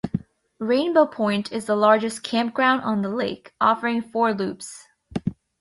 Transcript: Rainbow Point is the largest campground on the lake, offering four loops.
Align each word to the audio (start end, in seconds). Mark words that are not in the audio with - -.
Rainbow 0.57 1.05
Point 1.05 1.51
is 1.51 1.65
the 1.67 1.75
largest 1.75 2.23
campground 2.23 2.81
on 2.81 3.03
the 3.03 3.09
lake, 3.09 3.53
offering 3.61 4.01
four 4.01 4.33
loops. 4.33 4.87